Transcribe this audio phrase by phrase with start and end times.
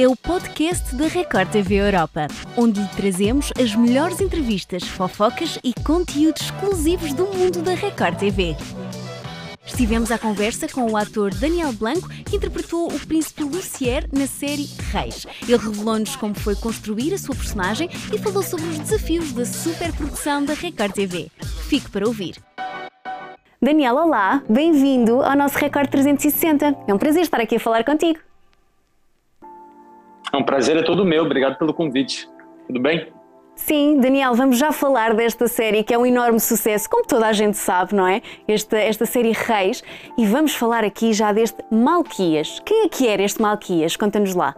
[0.00, 5.74] é o podcast da Record TV Europa, onde lhe trazemos as melhores entrevistas, fofocas e
[5.82, 8.56] conteúdos exclusivos do mundo da Record TV.
[9.66, 14.68] Estivemos à conversa com o ator Daniel Blanco, que interpretou o príncipe Lucier na série
[14.92, 15.26] Reis.
[15.42, 20.44] Ele revelou-nos como foi construir a sua personagem e falou sobre os desafios da superprodução
[20.44, 21.28] da Record TV.
[21.68, 22.36] Fique para ouvir.
[23.60, 26.76] Daniel, olá, bem-vindo ao nosso Record 360.
[26.86, 28.27] É um prazer estar aqui a falar contigo.
[30.38, 31.24] Um prazer, é todo meu.
[31.24, 32.28] Obrigado pelo convite.
[32.68, 33.08] Tudo bem?
[33.56, 37.32] Sim, Daniel, vamos já falar desta série que é um enorme sucesso, como toda a
[37.32, 38.22] gente sabe, não é?
[38.46, 39.82] Esta, esta série Reis.
[40.16, 42.60] E vamos falar aqui já deste Malquias.
[42.64, 43.96] Quem é que era este Malquias?
[43.96, 44.54] Conta-nos lá.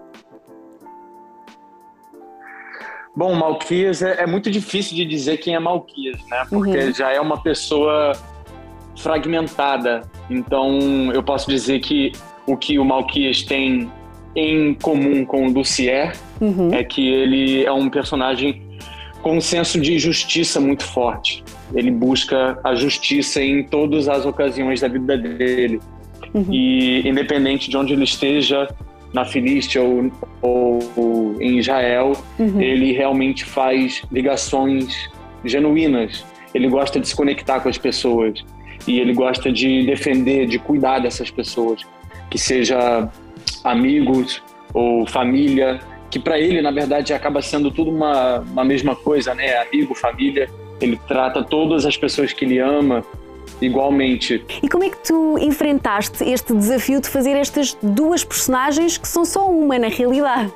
[3.16, 6.44] Bom, Malquias é, é, muito difícil de dizer quem é Malquias, né?
[6.50, 6.94] Porque uhum.
[6.94, 8.12] já é uma pessoa
[8.96, 10.02] fragmentada.
[10.28, 12.12] Então, eu posso dizer que
[12.46, 13.90] o que o Malquias tem
[14.34, 16.72] em comum com o Lucier uhum.
[16.72, 18.62] é que ele é um personagem
[19.22, 21.44] com um senso de justiça muito forte.
[21.74, 25.80] Ele busca a justiça em todas as ocasiões da vida dele.
[26.32, 26.46] Uhum.
[26.50, 28.68] E independente de onde ele esteja,
[29.12, 30.10] na Filístia ou,
[30.96, 32.60] ou, em Israel, uhum.
[32.60, 35.10] ele realmente faz ligações
[35.44, 36.24] genuínas.
[36.54, 38.44] Ele gosta de se conectar com as pessoas
[38.86, 41.82] e ele gosta de defender, de cuidar dessas pessoas,
[42.30, 43.08] que seja
[43.64, 49.34] amigos ou família, que para ele, na verdade, acaba sendo tudo uma, uma mesma coisa,
[49.34, 49.56] né?
[49.58, 50.48] Amigo, família.
[50.80, 53.04] Ele trata todas as pessoas que ele ama
[53.60, 54.44] igualmente.
[54.62, 59.24] E como é que tu enfrentaste este desafio de fazer estas duas personagens que são
[59.24, 60.52] só uma na realidade?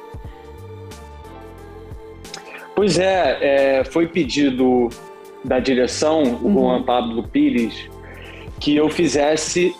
[2.75, 4.89] Pois é, é foi pedido
[5.45, 6.55] da direção, o uhum.
[6.55, 7.89] Juan Pablo Pires,
[8.59, 9.77] que eu fizesse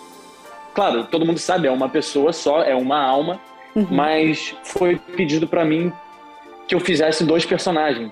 [0.75, 3.39] Claro, todo mundo sabe, é uma pessoa só, é uma alma,
[3.73, 3.87] uhum.
[3.89, 5.91] mas foi pedido para mim
[6.67, 8.11] que eu fizesse dois personagens.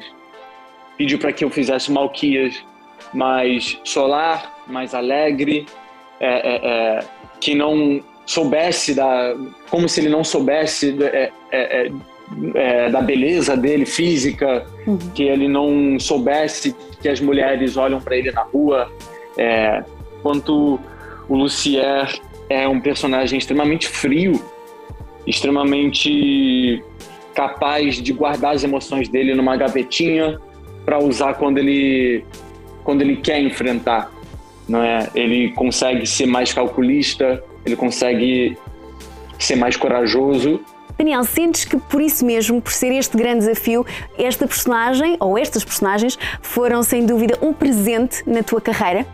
[0.97, 2.63] Pediu para que eu fizesse Malquias
[3.13, 5.65] mais solar, mais alegre,
[6.21, 7.05] é, é, é,
[7.41, 9.35] que não soubesse da.
[9.69, 11.91] como se ele não soubesse é, é,
[12.55, 14.97] é, da beleza dele física, uhum.
[15.13, 18.89] que ele não soubesse que as mulheres olham para ele na rua.
[20.21, 20.79] quanto
[21.27, 22.07] o Lucier
[22.53, 24.41] é um personagem extremamente frio,
[25.25, 26.83] extremamente
[27.33, 30.39] capaz de guardar as emoções dele numa gavetinha
[30.85, 32.23] para usar quando ele
[32.83, 34.11] quando ele quer enfrentar,
[34.67, 35.09] não é?
[35.15, 38.57] Ele consegue ser mais calculista, ele consegue
[39.39, 40.59] ser mais corajoso.
[40.97, 43.85] Daniel, sentes que por isso mesmo, por ser este grande desafio,
[44.17, 49.07] esta personagem ou estas personagens foram sem dúvida um presente na tua carreira?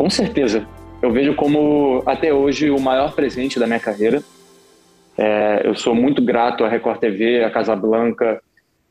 [0.00, 0.66] Com certeza.
[1.02, 4.22] Eu vejo como, até hoje, o maior presente da minha carreira.
[5.18, 8.40] É, eu sou muito grato à Record TV, à Casa Blanca,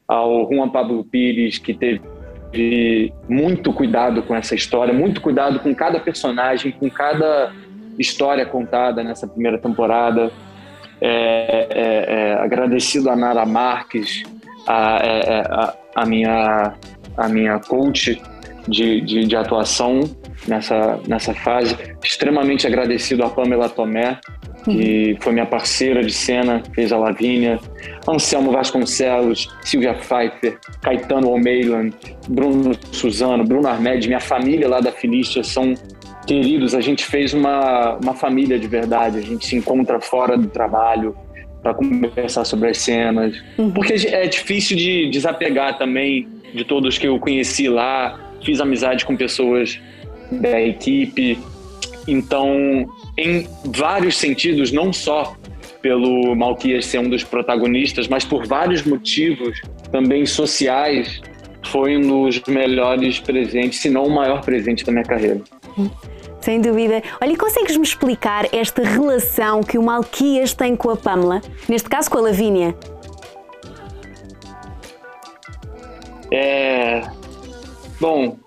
[0.07, 5.99] ao Juan Pablo Pires, que teve muito cuidado com essa história, muito cuidado com cada
[5.99, 7.53] personagem, com cada
[7.97, 10.31] história contada nessa primeira temporada.
[11.01, 14.21] É, é, é agradecido a Nara Marques,
[14.67, 16.73] a, é, é, a, a, minha,
[17.17, 18.21] a minha coach
[18.67, 20.01] de, de, de atuação,
[20.49, 21.75] nessa, nessa fase.
[22.03, 24.19] Extremamente agradecido a Pamela Tomé,
[24.63, 25.21] que uhum.
[25.21, 27.59] foi minha parceira de cena, fez a Lavínia,
[28.07, 31.91] Anselmo Vasconcelos, Silvia Pfeiffer, Caetano O'Meilan,
[32.27, 35.73] Bruno Suzano, Bruno Armed, minha família lá da Filístia são
[36.25, 36.75] queridos.
[36.75, 41.15] A gente fez uma, uma família de verdade, a gente se encontra fora do trabalho
[41.61, 43.71] para conversar sobre as cenas, uhum.
[43.71, 49.15] porque é difícil de desapegar também de todos que eu conheci lá, fiz amizade com
[49.15, 49.79] pessoas
[50.31, 51.39] da equipe.
[52.07, 55.35] Então, em vários sentidos, não só
[55.81, 61.21] pelo Malquias ser um dos protagonistas, mas por vários motivos também sociais,
[61.65, 65.41] foi um dos melhores presentes, se não o maior presente da minha carreira.
[66.41, 67.01] Sem dúvida.
[67.21, 71.41] Olha, e consegues-me explicar esta relação que o Malquias tem com a Pamela?
[71.67, 72.75] Neste caso, com a Lavínia?
[76.31, 77.01] É.
[77.99, 78.37] Bom,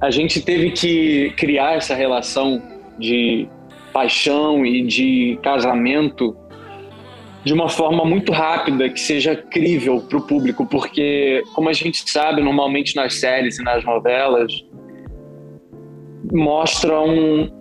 [0.00, 2.62] a gente teve que criar essa relação
[2.98, 3.48] de
[3.92, 6.36] paixão e de casamento
[7.44, 12.10] de uma forma muito rápida, que seja crível para o público, porque, como a gente
[12.10, 14.52] sabe, normalmente nas séries e nas novelas,
[16.32, 17.52] mostram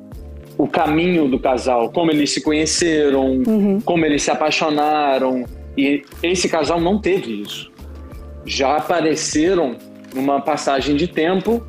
[0.58, 3.80] o caminho do casal, como eles se conheceram, uhum.
[3.82, 5.46] como eles se apaixonaram.
[5.78, 7.72] E esse casal não teve isso.
[8.44, 9.76] Já apareceram
[10.16, 11.64] numa passagem de tempo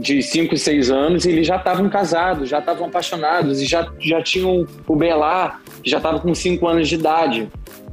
[0.00, 4.22] de 5, 6 anos e eles já estavam casados, já estavam apaixonados e já, já
[4.22, 7.48] tinham o Belar, que já estava com 5 anos de idade.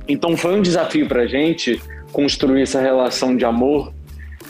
[0.08, 1.82] Então foi um desafio para a gente
[2.14, 3.94] construir essa relação de amor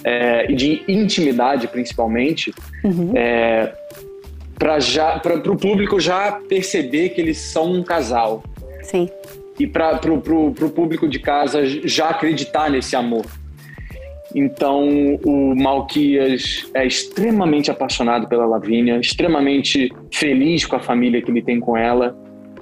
[0.03, 3.11] é, e de intimidade, principalmente, uhum.
[3.15, 3.73] é,
[4.59, 8.43] para o público já perceber que eles são um casal.
[8.83, 9.09] Sim.
[9.59, 13.25] E para o público de casa já acreditar nesse amor.
[14.35, 14.87] Então,
[15.23, 21.59] o Malquias é extremamente apaixonado pela Lavínia, extremamente feliz com a família que ele tem
[21.59, 22.17] com ela.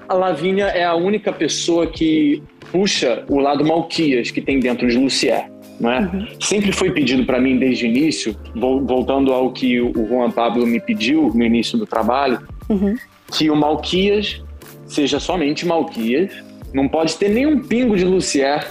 [0.07, 2.41] A Lavínia é a única pessoa que
[2.71, 5.49] puxa o lado Malquias que tem dentro de Lucier.
[5.79, 5.99] Não é?
[5.99, 6.27] Uhum.
[6.39, 10.79] Sempre foi pedido para mim desde o início, voltando ao que o Juan Pablo me
[10.79, 12.39] pediu no início do trabalho,
[12.69, 12.95] uhum.
[13.33, 14.41] que o Malquias
[14.87, 16.31] seja somente Malquias,
[16.73, 18.65] não pode ter nenhum pingo de Lucier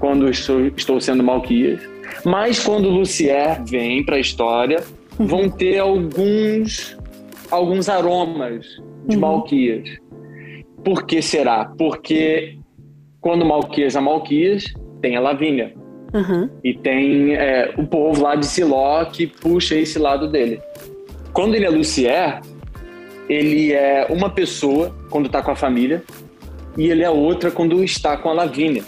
[0.00, 1.80] quando estou, estou sendo Malquias,
[2.24, 4.82] mas quando Lucier vem para a história,
[5.18, 6.96] vão ter alguns
[7.50, 8.66] alguns aromas
[9.06, 9.20] de uhum.
[9.20, 9.88] Malquias.
[10.84, 11.64] Por que será?
[11.76, 12.58] Porque
[13.20, 14.64] quando Malquias é Malquias,
[15.00, 15.74] tem a Lavínia.
[16.14, 16.48] Uhum.
[16.64, 20.60] E tem é, o povo lá de Siló que puxa esse lado dele.
[21.32, 22.40] Quando ele é Lucier,
[23.28, 26.02] ele é uma pessoa quando está com a família
[26.76, 28.82] e ele é outra quando está com a Lavínia.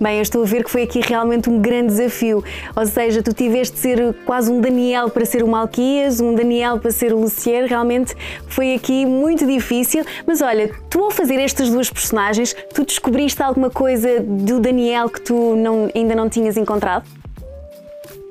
[0.00, 2.42] Bem, eu estou a ver que foi aqui realmente um grande desafio.
[2.74, 6.78] Ou seja, tu tiveste de ser quase um Daniel para ser o Malquias, um Daniel
[6.78, 7.66] para ser o Lucier.
[7.66, 8.14] Realmente
[8.46, 10.02] foi aqui muito difícil.
[10.26, 15.20] Mas olha, tu ao fazer estas duas personagens, tu descobriste alguma coisa do Daniel que
[15.20, 17.06] tu não, ainda não tinhas encontrado?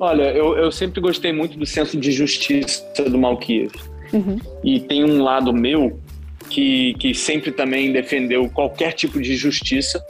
[0.00, 3.70] Olha, eu, eu sempre gostei muito do senso de justiça do Malquias.
[4.12, 4.40] Uhum.
[4.64, 6.00] E tem um lado meu
[6.48, 10.04] que, que sempre também defendeu qualquer tipo de justiça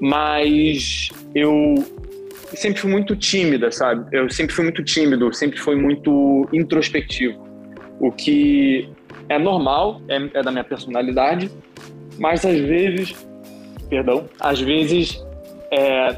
[0.00, 1.74] mas eu
[2.54, 4.06] sempre fui muito tímida, sabe?
[4.16, 7.46] Eu sempre fui muito tímido, sempre fui muito introspectivo,
[8.00, 8.88] o que
[9.28, 11.50] é normal, é, é da minha personalidade,
[12.18, 13.14] mas às vezes,
[13.88, 15.22] perdão, às vezes
[15.72, 16.16] é,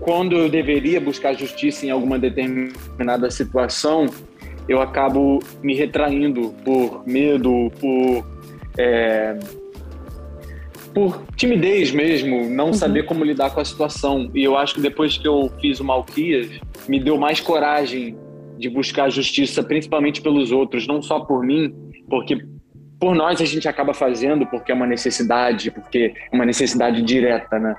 [0.00, 4.06] quando eu deveria buscar justiça em alguma determinada situação,
[4.68, 8.26] eu acabo me retraindo por medo, por
[8.78, 9.38] é,
[10.94, 12.72] por timidez mesmo, não uhum.
[12.72, 14.30] saber como lidar com a situação.
[14.34, 16.48] E eu acho que depois que eu fiz o Malquias,
[16.88, 18.16] me deu mais coragem
[18.56, 21.74] de buscar justiça, principalmente pelos outros, não só por mim,
[22.08, 22.46] porque
[23.00, 27.58] por nós a gente acaba fazendo porque é uma necessidade, porque é uma necessidade direta,
[27.58, 27.74] né?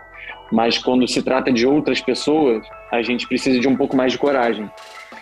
[0.51, 4.17] Mas quando se trata de outras pessoas, a gente precisa de um pouco mais de
[4.17, 4.69] coragem.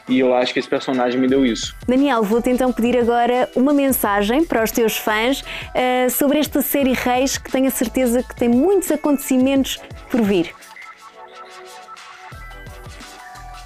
[0.07, 1.75] E eu acho que esse personagem me deu isso.
[1.87, 6.93] Daniel, vou-te então pedir agora uma mensagem para os teus fãs uh, sobre esta série
[6.93, 9.79] Reis, que tenho a certeza que tem muitos acontecimentos
[10.09, 10.53] por vir.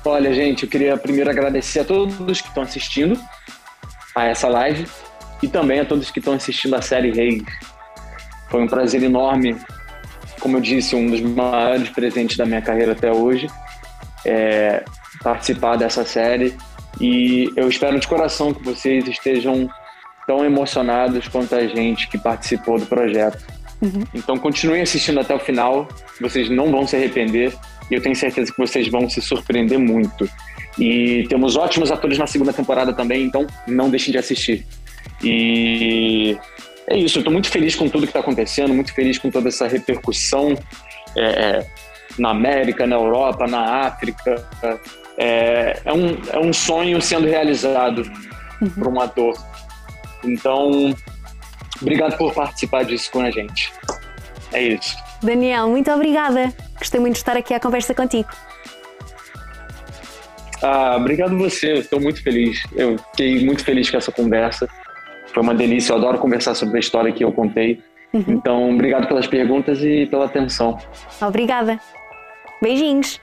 [0.06, 3.20] Olha, gente, eu queria primeiro agradecer a todos que estão assistindo
[4.16, 4.88] a essa live
[5.42, 7.44] e também a todos que estão assistindo a série Reis.
[8.50, 9.58] Foi um prazer enorme,
[10.40, 13.48] como eu disse, um dos maiores presentes da minha carreira até hoje.
[14.24, 14.84] É,
[15.22, 16.56] participar dessa série
[17.00, 19.70] e eu espero de coração que vocês estejam
[20.26, 23.46] tão emocionados quanto a gente que participou do projeto.
[23.82, 24.04] Uhum.
[24.14, 25.88] Então continuem assistindo até o final,
[26.20, 27.54] vocês não vão se arrepender
[27.90, 30.30] e eu tenho certeza que vocês vão se surpreender muito.
[30.78, 34.66] E temos ótimos atores na segunda temporada também, então não deixem de assistir.
[35.24, 36.38] E
[36.88, 39.48] é isso, eu estou muito feliz com tudo que está acontecendo, muito feliz com toda
[39.50, 40.58] essa repercussão
[41.16, 41.68] é, é
[42.18, 44.44] na América, na Europa, na África,
[45.18, 48.04] é, é, um, é um sonho sendo realizado
[48.62, 48.70] uhum.
[48.70, 49.36] por um ator.
[50.24, 50.96] Então,
[51.82, 53.72] obrigado por participar disso com a gente.
[54.54, 54.96] É isso.
[55.22, 56.54] Daniel, muito obrigada.
[56.78, 58.30] Gostei muito de estar aqui à conversa contigo.
[60.62, 62.64] Ah, obrigado você, estou muito feliz.
[62.76, 64.68] Eu fiquei muito feliz com essa conversa.
[65.34, 67.82] Foi uma delícia, eu adoro conversar sobre a história que eu contei.
[68.14, 68.24] Uhum.
[68.28, 70.78] Então, obrigado pelas perguntas e pela atenção.
[71.22, 71.80] Obrigada.
[72.62, 73.20] Beijinhos.